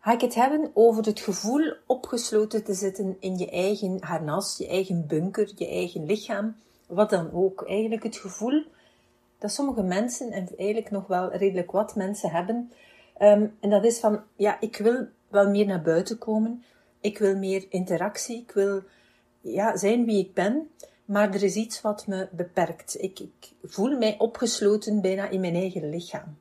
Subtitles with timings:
[0.00, 4.68] ga ik het hebben over het gevoel opgesloten te zitten in je eigen harnas, je
[4.68, 7.62] eigen bunker, je eigen lichaam, wat dan ook.
[7.68, 8.62] Eigenlijk het gevoel
[9.38, 12.72] dat sommige mensen, en eigenlijk nog wel redelijk wat mensen hebben,
[13.16, 16.64] ehm, en dat is van, ja, ik wil wel meer naar buiten komen,
[17.00, 18.82] ik wil meer interactie, ik wil
[19.40, 20.70] ja, zijn wie ik ben,
[21.04, 23.02] maar er is iets wat me beperkt.
[23.02, 26.38] Ik, ik voel mij opgesloten bijna in mijn eigen lichaam.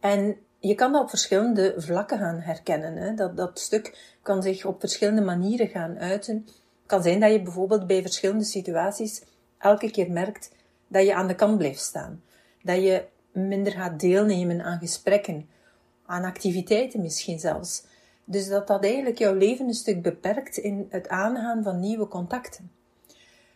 [0.00, 0.36] En
[0.68, 2.96] je kan dat op verschillende vlakken gaan herkennen.
[2.96, 3.14] Hè.
[3.14, 6.34] Dat, dat stuk kan zich op verschillende manieren gaan uiten.
[6.46, 9.22] Het kan zijn dat je bijvoorbeeld bij verschillende situaties
[9.58, 10.50] elke keer merkt
[10.88, 12.22] dat je aan de kant blijft staan.
[12.62, 15.48] Dat je minder gaat deelnemen aan gesprekken,
[16.06, 17.84] aan activiteiten misschien zelfs.
[18.24, 22.70] Dus dat dat eigenlijk jouw leven een stuk beperkt in het aangaan van nieuwe contacten.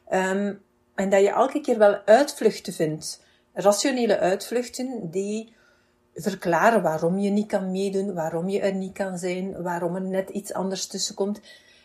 [0.09, 0.55] Ehm,
[0.95, 3.23] en dat je elke keer wel uitvluchten vindt,
[3.53, 5.57] rationele uitvluchten die
[6.21, 10.31] verklaren waarom je niet kan meedoen, waarom je er niet kan zijn, waarom er net
[10.31, 11.41] iets anders tussen komt.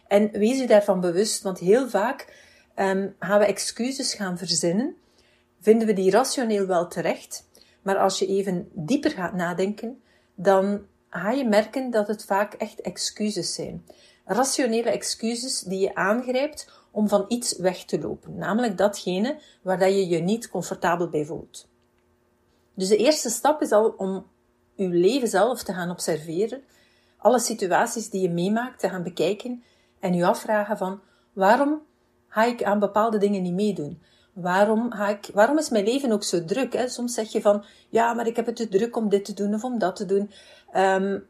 [0.07, 2.33] En wees je daarvan bewust, want heel vaak
[2.75, 4.95] um, gaan we excuses gaan verzinnen,
[5.61, 7.47] vinden we die rationeel wel terecht,
[7.81, 10.01] maar als je even dieper gaat nadenken,
[10.35, 13.85] dan ga je merken dat het vaak echt excuses zijn.
[14.25, 19.89] Rationele excuses die je aangrijpt om van iets weg te lopen, namelijk datgene waar dat
[19.89, 21.71] je je niet comfortabel bij voelt.
[22.73, 24.25] Dus de eerste stap is al om
[24.75, 26.63] uw leven zelf te gaan observeren,
[27.17, 29.63] alle situaties die je meemaakt te gaan bekijken
[29.99, 31.01] en u afvragen van
[31.33, 31.81] waarom
[32.27, 34.01] ga ik aan bepaalde dingen niet meedoen?
[34.33, 36.73] Waarom, ga ik, waarom is mijn leven ook zo druk?
[36.73, 36.87] Hè?
[36.87, 39.53] Soms zeg je van ja, maar ik heb het te druk om dit te doen
[39.53, 40.31] of om dat te doen.
[40.75, 41.27] Um,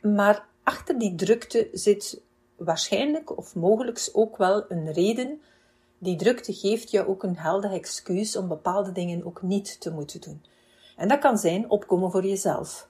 [0.00, 2.20] maar achter die drukte zit
[2.56, 5.40] waarschijnlijk of mogelijk ook wel een reden.
[5.98, 10.20] Die drukte geeft je ook een helder excuus om bepaalde dingen ook niet te moeten
[10.20, 10.42] doen.
[10.96, 12.88] En dat kan zijn opkomen voor jezelf.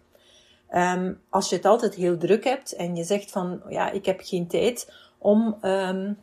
[0.74, 4.20] Um, als je het altijd heel druk hebt en je zegt van, ja, ik heb
[4.22, 6.18] geen tijd om um,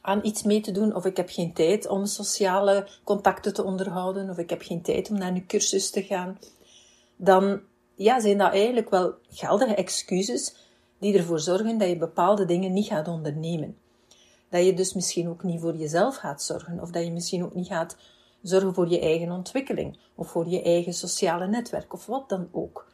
[0.00, 4.30] aan iets mee te doen, of ik heb geen tijd om sociale contacten te onderhouden,
[4.30, 6.38] of ik heb geen tijd om naar een cursus te gaan,
[7.16, 7.60] dan
[7.94, 10.54] ja, zijn dat eigenlijk wel geldige excuses
[10.98, 13.76] die ervoor zorgen dat je bepaalde dingen niet gaat ondernemen.
[14.48, 17.54] Dat je dus misschien ook niet voor jezelf gaat zorgen, of dat je misschien ook
[17.54, 17.96] niet gaat
[18.48, 22.86] zorgen voor je eigen ontwikkeling, of voor je eigen sociale netwerk, of wat dan ook.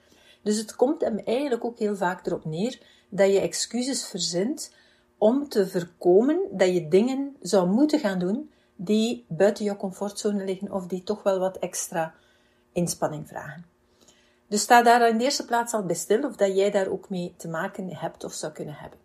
[0.43, 4.75] Dus het komt hem eigenlijk ook heel vaak erop neer dat je excuses verzint
[5.19, 10.73] om te voorkomen dat je dingen zou moeten gaan doen die buiten je comfortzone liggen
[10.73, 12.15] of die toch wel wat extra
[12.73, 13.65] inspanning vragen.
[14.49, 17.09] Dus sta daar in de eerste plaats al bij stil of dat jij daar ook
[17.09, 18.99] mee te maken hebt of zou kunnen hebben.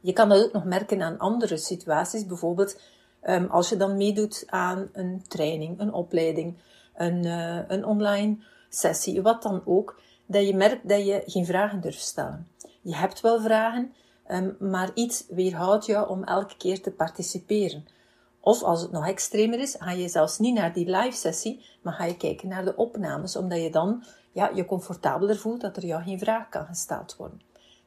[0.00, 2.80] Je kan dat ook nog merken aan andere situaties, bijvoorbeeld
[3.24, 6.56] um, als je dan meedoet aan een training, een opleiding,
[6.94, 8.36] een, uh, een online
[8.68, 12.48] sessie, wat dan ook, dat je merkt dat je geen vragen durft stellen.
[12.80, 13.92] Je hebt wel vragen,
[14.30, 17.86] um, maar iets weerhoudt jou om elke keer te participeren.
[18.40, 21.92] Of als het nog extremer is, ga je zelfs niet naar die live sessie, maar
[21.92, 25.84] ga je kijken naar de opnames, omdat je dan ja, je comfortabeler voelt dat er
[25.84, 27.40] jou geen vraag kan gesteld worden.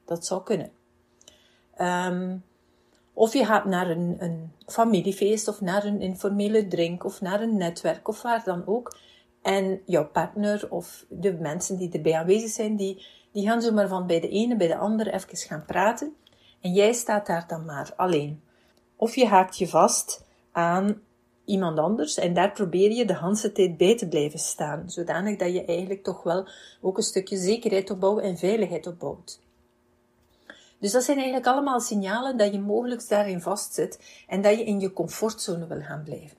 [0.04, 0.70] Dat zou kunnen.
[1.78, 2.44] Um,
[3.18, 7.56] of je gaat naar een, een familiefeest of naar een informele drink of naar een
[7.56, 8.96] netwerk of waar dan ook.
[9.42, 14.06] En jouw partner of de mensen die erbij aanwezig zijn, die, die gaan zomaar van
[14.06, 16.14] bij de ene bij de andere even gaan praten.
[16.60, 18.42] En jij staat daar dan maar alleen.
[18.96, 21.00] Of je haakt je vast aan
[21.44, 24.90] iemand anders en daar probeer je de hele tijd bij te blijven staan.
[24.90, 26.48] Zodanig dat je eigenlijk toch wel
[26.80, 29.44] ook een stukje zekerheid opbouwt en veiligheid opbouwt.
[30.78, 34.80] Dus dat zijn eigenlijk allemaal signalen dat je mogelijk daarin vastzit en dat je in
[34.80, 36.36] je comfortzone wil gaan blijven.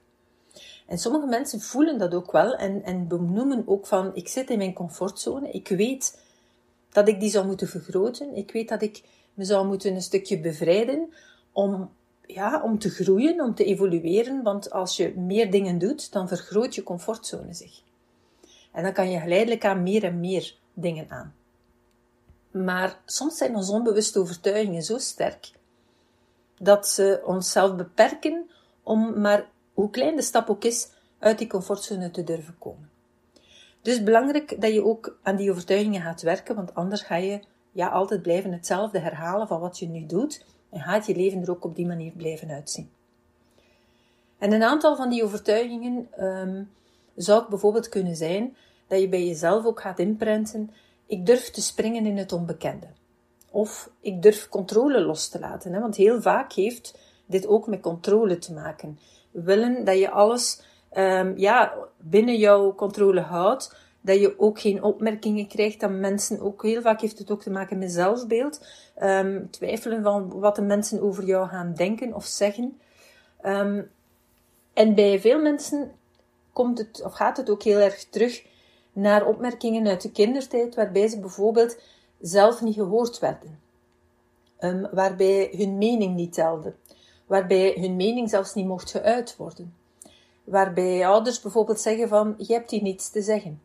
[0.87, 4.57] En sommige mensen voelen dat ook wel en, en benoemen ook van, ik zit in
[4.57, 6.19] mijn comfortzone, ik weet
[6.89, 9.03] dat ik die zou moeten vergroten, ik weet dat ik
[9.33, 11.13] me zou moeten een stukje bevrijden
[11.51, 11.89] om,
[12.25, 16.75] ja, om te groeien, om te evolueren, want als je meer dingen doet, dan vergroot
[16.75, 17.81] je comfortzone zich.
[18.71, 21.36] En dan kan je geleidelijk aan meer en meer dingen aan.
[22.63, 25.51] Maar soms zijn onze onbewuste overtuigingen zo sterk
[26.59, 28.49] dat ze onszelf beperken
[28.83, 30.89] om maar, hoe klein de stap ook is,
[31.19, 32.89] uit die comfortzone te durven komen.
[33.81, 37.39] Dus belangrijk dat je ook aan die overtuigingen gaat werken, want anders ga je
[37.71, 41.51] ja, altijd blijven hetzelfde herhalen van wat je nu doet en gaat je leven er
[41.51, 42.89] ook op die manier blijven uitzien.
[44.37, 46.69] En een aantal van die overtuigingen um,
[47.15, 48.55] zou bijvoorbeeld kunnen zijn
[48.87, 50.71] dat je bij jezelf ook gaat inprenten:
[51.07, 52.87] ik durf te springen in het onbekende.
[53.51, 55.73] Of ik durf controle los te laten.
[55.73, 55.79] Hè?
[55.79, 58.99] Want heel vaak heeft dit ook met controle te maken.
[59.31, 60.61] Willen dat je alles
[60.93, 66.63] um, ja, binnen jouw controle houdt, dat je ook geen opmerkingen krijgt, dat mensen ook,
[66.63, 68.65] heel vaak heeft het ook te maken met zelfbeeld,
[69.03, 72.79] um, twijfelen van wat de mensen over jou gaan denken of zeggen.
[73.45, 73.89] Um,
[74.73, 75.91] en bij veel mensen
[76.53, 78.45] komt het, of gaat het ook heel erg terug
[78.97, 81.77] naar opmerkingen uit de kindertijd, waarbij ze bijvoorbeeld
[82.21, 83.59] zelf niet gehoord werden.
[84.59, 86.73] Um, waarbij hun mening niet telde.
[87.25, 89.73] Waarbij hun mening zelfs niet mocht geuit worden.
[90.43, 93.61] Waarbij ouders bijvoorbeeld zeggen van, je hebt hier niets te zeggen.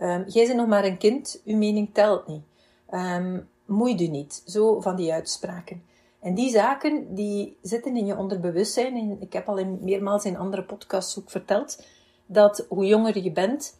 [0.00, 2.42] Um, jij bent nog maar een kind, uw mening telt niet.
[2.90, 3.48] Um,
[3.96, 4.42] niet.
[4.46, 5.82] Zo van die uitspraken.
[6.20, 8.96] En die zaken, die zitten in je onderbewustzijn.
[8.96, 11.82] En ik heb al in, meermaals in andere podcasts ook verteld,
[12.26, 13.76] dat hoe jonger je bent,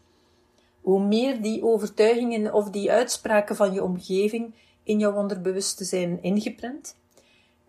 [0.88, 6.96] hoe meer die overtuigingen of die uitspraken van je omgeving in jouw onderbewustzijn ingeprent.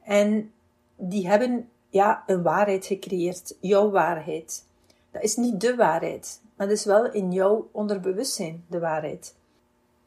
[0.04, 0.51] En
[0.95, 4.66] die hebben ja, een waarheid gecreëerd, jouw waarheid.
[5.12, 9.36] Dat is niet de waarheid, maar dat is wel in jouw onderbewustzijn de waarheid.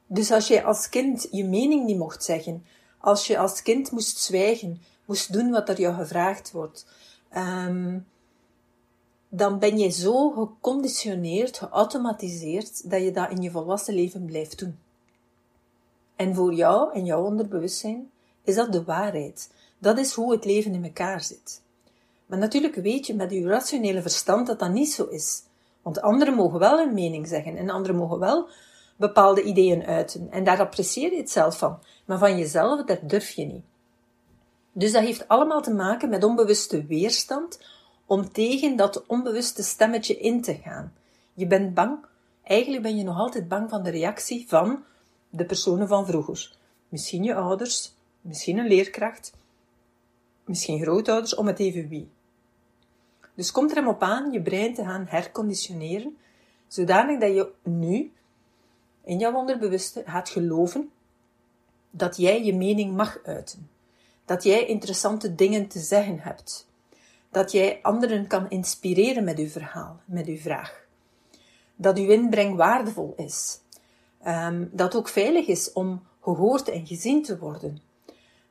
[0.07, 2.65] Dus als jij als kind je mening niet mocht zeggen,
[2.99, 6.87] als je als kind moest zwijgen, moest doen wat er jou gevraagd wordt,
[7.37, 8.07] um,
[9.35, 14.79] dan ben je zo geconditioneerd, geautomatiseerd, dat je dat in je volwassen leven blijft doen.
[16.17, 18.11] En voor jou en jouw onderbewustzijn
[18.45, 19.51] is dat de waarheid.
[19.79, 21.63] Dat is hoe het leven in elkaar zit.
[22.27, 25.43] Maar natuurlijk weet je met je rationele verstand dat dat niet zo is.
[25.83, 28.49] Want anderen mogen wel een mening zeggen en anderen mogen wel
[28.97, 30.31] bepaalde ideeën uiten.
[30.31, 31.79] En daar apprecieer je het zelf van.
[32.05, 33.65] Maar van jezelf, dat durf je niet.
[34.73, 37.59] Dus dat heeft allemaal te maken met onbewuste weerstand
[38.13, 40.93] om tegen dat onbewuste stemmetje in te gaan.
[41.35, 42.05] Je bent bang,
[42.43, 44.85] eigenlijk ben je nog altijd bang van de reactie van
[45.31, 46.57] de personen van vroeger.
[46.89, 49.33] Misschien je ouders, misschien een leerkracht,
[50.45, 52.11] misschien grootouders, om het even wie.
[53.35, 56.17] Dus komt er hem op aan je brein te gaan herconditioneren,
[56.69, 58.13] zodanig dat je nu
[59.05, 60.91] in jouw onderbewuste gaat geloven
[61.91, 63.71] dat jij je mening mag uiten.
[64.25, 66.71] Dat jij interessante dingen te zeggen hebt.
[67.33, 70.85] Dat jij anderen kan inspireren met uw verhaal, met uw vraag.
[71.77, 73.61] Dat uw inbreng waardevol is.
[74.27, 77.81] Um, dat ook veilig is om gehoord en gezien te worden.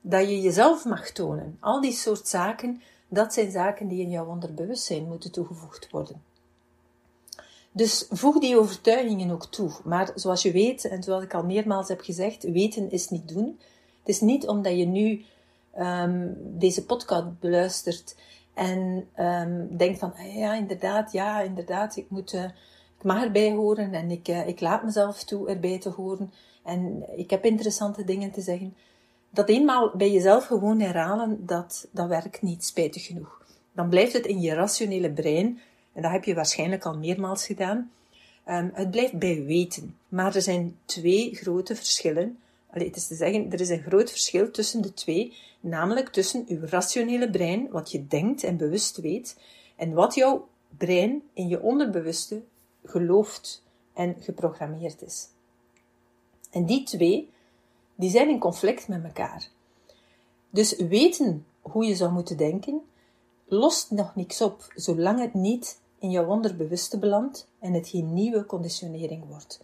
[0.01, 1.57] Dat je jezelf mag tonen.
[1.59, 6.21] Al die soort zaken, dat zijn zaken die in jouw onderbewustzijn moeten toegevoegd worden.
[7.71, 9.71] Dus voeg die overtuigingen ook toe.
[9.83, 13.59] Maar zoals je weet, en zoals ik al meermaals heb gezegd, weten is niet doen.
[13.99, 15.23] Het is niet omdat je nu
[15.79, 18.15] um, deze podcast beluistert
[18.53, 22.44] en um, denkt van, ah ja, inderdaad, ja, inderdaad, ik moet, uh,
[22.98, 26.33] ik mag erbij horen en ik, uh, ik laat mezelf toe erbij te horen
[26.63, 28.75] en ik heb interessante dingen te zeggen.
[29.30, 33.42] Dat eenmaal bij jezelf gewoon herhalen, dat, dat werkt niet, spijtig genoeg.
[33.74, 35.59] Dan blijft het in je rationele brein
[35.94, 37.91] en dat heb je waarschijnlijk al meermaals gedaan.
[38.48, 39.98] Um, het blijft bij weten.
[40.08, 42.39] Maar er zijn twee grote verschillen.
[42.71, 46.45] Allee, het is te zeggen, er is een groot verschil tussen de twee, namelijk tussen
[46.47, 49.37] uw rationele brein, wat je denkt en bewust weet,
[49.75, 50.47] en wat jouw
[50.77, 52.43] brein in je onderbewuste
[52.83, 53.63] gelooft
[53.93, 55.27] en geprogrammeerd is.
[56.51, 57.29] En die twee,
[57.95, 59.49] die zijn in conflict met elkaar.
[60.49, 62.81] Dus weten hoe je zou moeten denken,
[63.45, 68.45] lost nog niks op, zolang het niet in jouw onderbewuste belandt en het geen nieuwe
[68.45, 69.61] conditionering wordt.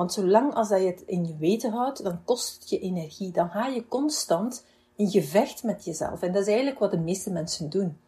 [0.00, 3.32] Want zolang als dat je het in je weten houdt, dan kost het je energie.
[3.32, 4.66] Dan ga je constant
[4.96, 6.22] in gevecht met jezelf.
[6.22, 7.98] En dat is eigenlijk wat de meeste mensen doen.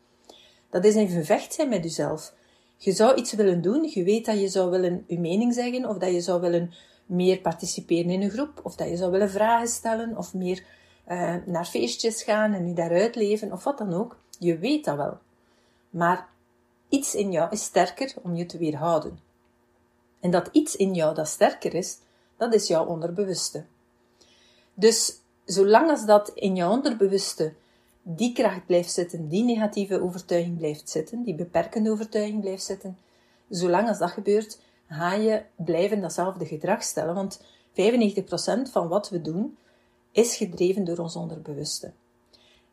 [0.70, 2.34] Dat is in gevecht zijn met jezelf.
[2.76, 5.98] Je zou iets willen doen, je weet dat je zou willen je mening zeggen, of
[5.98, 6.74] dat je zou willen
[7.06, 10.64] meer participeren in een groep, of dat je zou willen vragen stellen, of meer
[11.08, 14.16] uh, naar feestjes gaan en je daaruit leven, of wat dan ook.
[14.38, 15.18] Je weet dat wel.
[15.90, 16.28] Maar
[16.88, 19.30] iets in jou is sterker om je te weerhouden.
[20.22, 21.98] En dat iets in jou dat sterker is,
[22.36, 23.64] dat is jouw onderbewuste.
[24.74, 25.12] Dus
[25.44, 27.52] zolang als dat in jouw onderbewuste
[28.02, 32.98] die kracht blijft zitten, die negatieve overtuiging blijft zitten, die beperkende overtuiging blijft zitten,
[33.48, 37.42] zolang als dat gebeurt, ga je blijven datzelfde gedrag stellen, want 95%
[38.70, 39.56] van wat we doen
[40.12, 41.92] is gedreven door ons onderbewuste.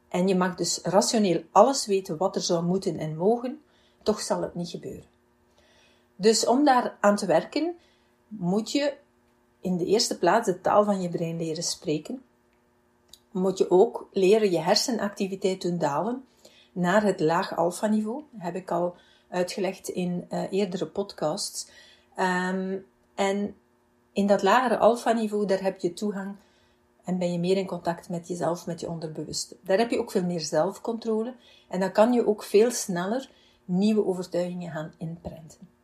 [0.09, 3.61] En je mag dus rationeel alles weten wat er zou moeten en mogen,
[4.03, 5.17] toch zal het niet gebeuren.
[6.21, 7.75] Dus om daar aan te werken,
[8.27, 8.93] moet je
[9.61, 12.21] in de eerste plaats de taal van je brein leren spreken.
[13.31, 16.25] moet je ook leren je hersenactiviteit doen dalen
[16.71, 18.23] naar het laag alfa niveau.
[18.37, 18.95] Heb ik al
[19.29, 21.69] uitgelegd in uh, eerdere podcasts.
[22.17, 22.85] Um,
[23.15, 23.55] en
[24.13, 26.35] in dat lagere alfa niveau, daar heb je toegang
[27.03, 29.55] en ben je meer in contact met jezelf, met je onderbewuste.
[29.61, 31.35] Daar heb je ook veel meer zelfcontrole
[31.67, 33.29] en dan kan je ook veel sneller
[33.65, 35.77] nieuwe overtuigingen gaan inprenten.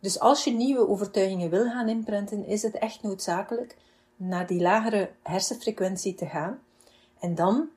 [0.00, 3.76] Dus als je nieuwe overtuigingen wil gaan inprenten, is het echt noodzakelijk
[4.16, 6.58] naar die lagere hersenfrequentie te gaan
[7.20, 7.68] en dan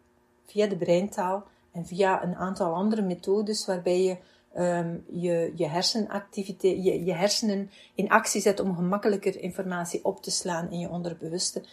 [0.45, 4.17] via de breintaal en via een aantal andere methodes waarbij je
[4.57, 10.31] um, je, je, hersenactiviteit, je, je hersenen in actie zet om gemakkelijker informatie op te
[10.31, 11.63] slaan in je onderbewuste,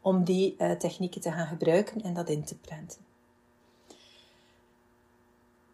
[0.00, 3.13] om die uh, technieken te gaan gebruiken en dat in te prenten.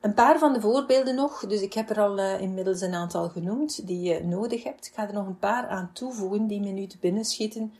[0.00, 3.28] Een paar van de voorbeelden nog, dus ik heb er al uh, inmiddels een aantal
[3.28, 4.87] genoemd die je nodig hebt.
[4.87, 7.75] Ik ga er nog een paar aan toevoegen die me nu te binnen schieten.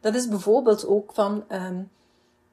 [0.00, 1.90] Dat is bijvoorbeeld ook van um,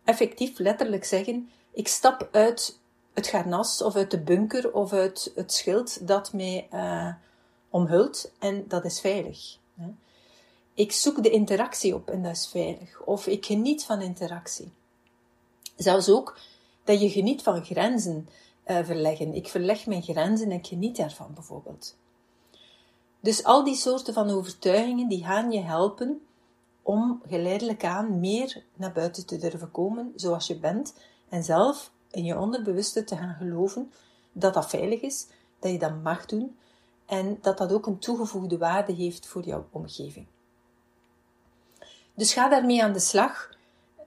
[0.04, 2.80] effectief letterlijk zeggen: ik stap uit
[3.14, 7.14] het garnas of uit de bunker of uit het schild dat mij uh,
[7.70, 9.58] omhult en dat is veilig.
[10.74, 13.02] Ik zoek de interactie op en dat is veilig.
[13.02, 14.72] Of ik geniet van interactie.
[15.76, 16.38] Zelfs ook
[16.84, 18.28] dat je geniet van grenzen
[18.68, 19.34] verleggen.
[19.34, 21.98] Ik verleg mijn grenzen en ik geniet daarvan bijvoorbeeld.
[23.20, 26.22] Dus al die soorten van overtuigingen die gaan je helpen
[26.82, 30.96] om geleidelijk aan meer naar buiten te durven komen zoals je bent
[31.30, 33.92] en zelf in je onderbewuste te gaan geloven
[34.32, 35.28] dat dat veilig is,
[35.60, 36.58] dat je dat mag doen
[37.06, 40.26] en dat dat ook een toegevoegde waarde heeft voor jouw omgeving.
[42.14, 43.56] Dus ga daarmee aan de slag.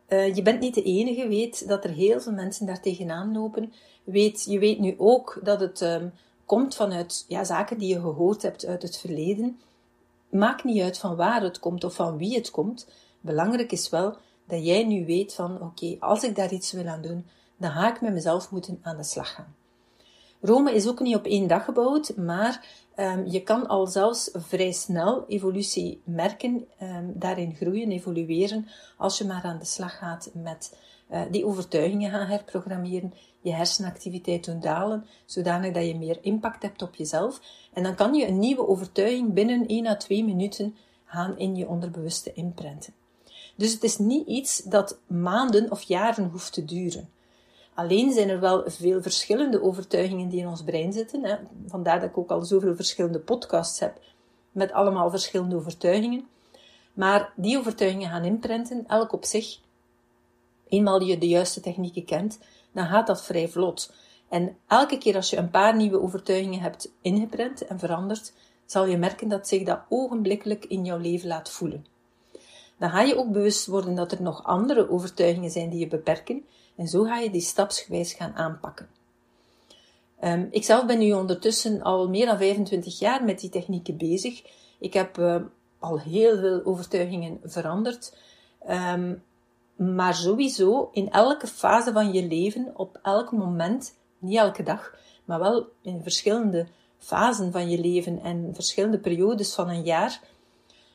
[0.09, 3.73] Uh, je bent niet de enige, weet dat er heel veel mensen daar tegenaan lopen.
[4.11, 6.13] Weet, je weet nu ook dat het um,
[6.45, 9.61] komt vanuit ja, zaken die je gehoord hebt uit het verleden.
[10.29, 12.89] Maakt niet uit van waar het komt of van wie het komt.
[13.21, 17.03] Belangrijk is wel dat jij nu weet van oké, als ik daar iets wil aan
[17.03, 17.27] doen,
[17.57, 19.55] dan ga ik met mezelf moeten aan de slag gaan.
[20.41, 24.73] Rome is ook niet op één dag gebouwd, maar um, je kan al zelfs vrij
[24.73, 30.77] snel evolutie merken, um, daarin groeien, evolueren, als je maar aan de slag gaat met
[31.13, 36.83] uh, die overtuigingen gaan herprogrammeren, je hersenactiviteit doen dalen, zodanig dat je meer impact hebt
[36.83, 37.41] op jezelf.
[37.73, 41.69] En dan kan je een nieuwe overtuiging binnen 1 à 2 minuten gaan in je
[41.69, 42.95] onderbewuste inprenten.
[43.57, 47.09] Dus het is niet iets dat maanden of jaren hoeft te duren.
[47.75, 51.25] Alleen zijn er wel veel verschillende overtuigingen die in ons brein zitten.
[51.25, 51.37] Hè.
[51.67, 54.01] Vandaar dat ik ook al zoveel verschillende podcasts heb
[54.53, 56.29] met allemaal verschillende overtuigingen.
[56.93, 59.59] Maar die overtuigingen gaan inprenten, elk op zich.
[60.71, 62.39] Eenmaal je de juiste technieken kent,
[62.73, 63.93] dan gaat dat vrij vlot.
[64.29, 68.33] En elke keer als je een paar nieuwe overtuigingen hebt ingeprent en veranderd,
[68.67, 71.87] zal je merken dat zich dat ogenblikkelijk in jouw leven laat voelen.
[72.79, 76.45] Dan ga je ook bewust worden dat er nog andere overtuigingen zijn die je beperken,
[76.77, 78.89] en zo ga je die stapsgewijs gaan aanpakken.
[80.25, 84.43] Um, ik zelf ben nu ondertussen al meer dan 25 jaar met die technieken bezig.
[84.79, 85.37] Ik heb uh,
[85.79, 88.17] al heel veel overtuigingen veranderd.
[88.69, 89.23] Um,
[89.81, 94.95] maar sowieso in elke fase van je leven, op elk moment, niet elke dag,
[95.25, 96.67] maar wel in verschillende
[96.99, 100.21] fasen van je leven en verschillende periodes van een jaar,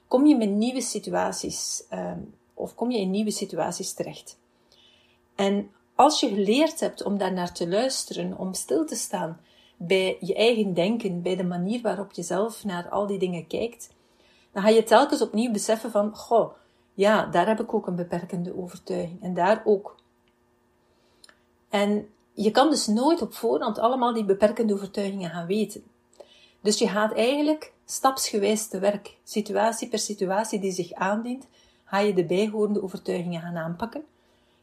[0.08, 4.40] kom je met nieuwe situaties um, of kom je in nieuwe situaties terecht.
[5.36, 9.40] En als je geleerd hebt om daar naar te luisteren, om stil te staan
[9.78, 13.94] bij je eigen denken, bij de manier waarop je zelf naar al die dingen kijkt,
[14.52, 16.54] dan ga je telkens opnieuw beseffen van, goh,
[16.96, 19.96] ja, daar heb ik ook een beperkende overtuiging en daar ook.
[21.70, 25.84] En je kan dus nooit op voorhand allemaal die beperkende overtuigingen gaan weten.
[26.62, 31.48] Dus je gaat eigenlijk stapsgewijs te werk, situatie per situatie die zich aandient,
[31.86, 34.04] ga je de bijhorende overtuigingen gaan aanpakken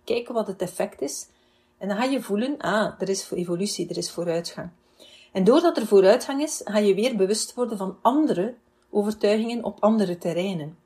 [0.05, 1.27] kijken wat het effect is.
[1.79, 4.69] En dan ga je voelen, ah, er is evolutie, er is vooruitgang.
[5.33, 8.55] En doordat er vooruitgang is, ga je weer bewust worden van andere
[8.91, 10.77] overtuigingen op andere terreinen.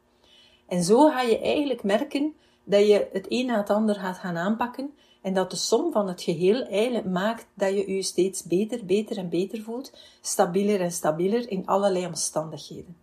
[0.68, 4.36] En zo ga je eigenlijk merken dat je het een na het ander gaat gaan
[4.36, 8.84] aanpakken en dat de som van het geheel eigenlijk maakt dat je je steeds beter,
[8.84, 12.96] beter en beter voelt, stabieler en stabieler in allerlei omstandigheden.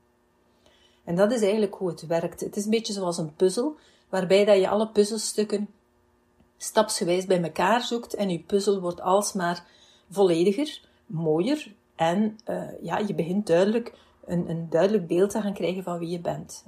[1.04, 2.40] En dat is eigenlijk hoe het werkt.
[2.40, 3.76] Het is een beetje zoals een puzzel,
[4.10, 5.70] waarbij dat je alle puzzelstukken
[6.58, 9.66] stapsgewijs bij elkaar zoekt en je puzzel wordt alsmaar
[10.10, 13.94] vollediger, mooier en uh, ja, je begint duidelijk
[14.26, 16.64] een, een, duidelijk beeld te gaan krijgen van wie je bent.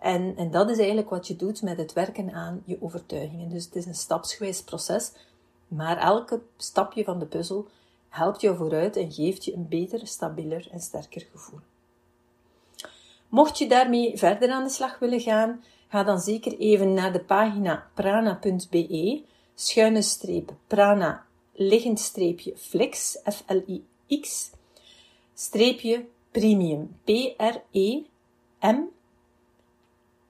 [0.00, 3.48] En, en dat is eigenlijk wat je doet met het werken aan je overtuigingen.
[3.48, 5.12] Dus het is een stapsgewijs proces,
[5.68, 7.66] maar elke stapje van de puzzel
[8.08, 11.58] helpt jou vooruit en geeft je een beter, stabieler en sterker gevoel.
[13.28, 17.20] Mocht je daarmee verder aan de slag willen gaan, ga dan zeker even naar de
[17.20, 19.22] pagina prana.be,
[19.54, 24.50] schuine streep prana, liggend streepje flex, F-L-I-X,
[25.34, 27.00] streepje premium,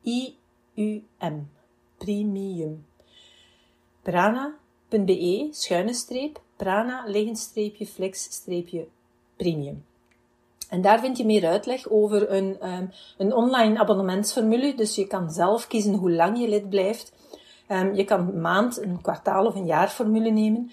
[0.03, 1.49] P-R-E-M-I-U-M,
[1.99, 2.85] premium.
[4.03, 8.87] Prana.be, schuine streep, prana, liggend streepje, flex, streepje,
[9.37, 9.85] premium.
[10.69, 14.75] En daar vind je meer uitleg over een, um, een online abonnementsformule.
[14.75, 17.13] Dus je kan zelf kiezen hoe lang je lid blijft.
[17.69, 20.71] Um, je kan een maand, een kwartaal of een jaarformule nemen.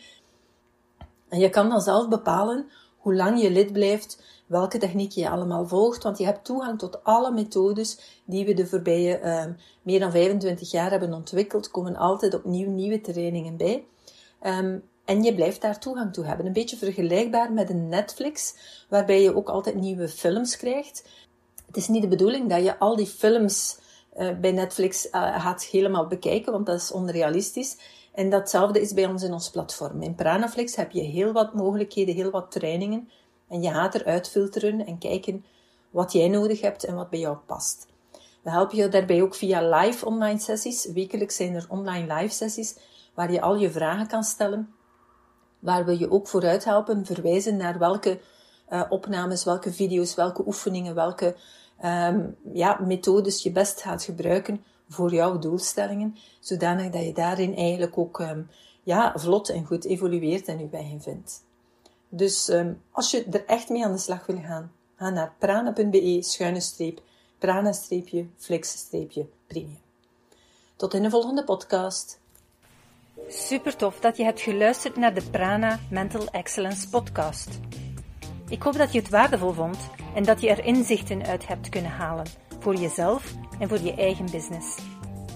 [1.29, 5.67] En je kan dan zelf bepalen hoe lang je lid blijft, welke techniek je allemaal
[5.67, 6.03] volgt.
[6.03, 10.71] Want je hebt toegang tot alle methodes die we de voorbije um, meer dan 25
[10.71, 11.71] jaar hebben ontwikkeld.
[11.71, 13.85] komen altijd opnieuw nieuwe trainingen bij.
[14.45, 16.45] Um, en je blijft daar toegang toe hebben.
[16.45, 18.55] Een beetje vergelijkbaar met een Netflix,
[18.89, 21.03] waarbij je ook altijd nieuwe films krijgt.
[21.65, 23.79] Het is niet de bedoeling dat je al die films
[24.17, 27.77] uh, bij Netflix uh, gaat helemaal bekijken, want dat is onrealistisch.
[28.13, 30.01] En datzelfde is bij ons in ons platform.
[30.01, 33.09] In Pranaflix heb je heel wat mogelijkheden, heel wat trainingen.
[33.49, 35.45] En je gaat eruit filteren en kijken
[35.89, 37.87] wat jij nodig hebt en wat bij jou past.
[38.41, 40.85] We helpen je daarbij ook via live online sessies.
[40.85, 42.77] Wekelijks zijn er online live sessies
[43.13, 44.75] waar je al je vragen kan stellen
[45.59, 48.19] waar we je ook vooruit helpen, verwijzen naar welke
[48.69, 51.35] uh, opnames, welke video's, welke oefeningen, welke
[51.85, 57.97] um, ja, methodes je best gaat gebruiken voor jouw doelstellingen, zodanig dat je daarin eigenlijk
[57.97, 58.49] ook um,
[58.83, 61.45] ja, vlot en goed evolueert en je bij vindt.
[62.09, 66.17] Dus um, als je er echt mee aan de slag wil gaan, ga naar prana.be
[66.21, 67.01] schuine streep,
[67.37, 69.79] prana-flex-premium.
[70.75, 72.19] Tot in de volgende podcast.
[73.27, 77.59] Super tof dat je hebt geluisterd naar de Prana Mental Excellence podcast.
[78.49, 79.77] Ik hoop dat je het waardevol vond
[80.15, 82.25] en dat je er inzichten uit hebt kunnen halen
[82.59, 84.77] voor jezelf en voor je eigen business.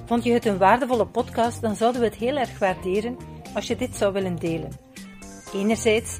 [0.05, 3.17] Vond je het een waardevolle podcast, dan zouden we het heel erg waarderen
[3.53, 4.71] als je dit zou willen delen.
[5.53, 6.19] Enerzijds